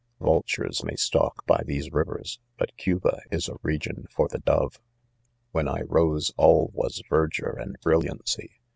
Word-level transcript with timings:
Vultures 0.19 0.83
.may 0.83 0.95
stalk 0.95 1.43
hy 1.47 1.61
these 1.63 1.91
rivers, 1.91 2.39
but 2.57 2.75
Cuba 2.75 3.21
is 3.29 3.47
a 3.47 3.59
region 3.61 4.07
for 4.09 4.27
the 4.27 4.39
dove; 4.39 4.73
(l5) 4.73 4.73
4 4.73 4.81
When 5.51 5.67
I 5.67 5.81
rose 5.83 6.33
all 6.37 6.71
Was 6.73 7.03
verdure 7.11 7.55
and 7.61 7.75
brilliancy. 7.83 8.53